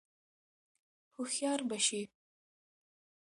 [1.13, 2.01] هوښیار به شې!